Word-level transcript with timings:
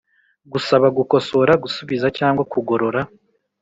Gusaba 0.51 0.87
gukosora 0.97 1.51
gusubiza 1.63 2.07
cyangwa 2.17 2.43
kugorora 2.53 3.01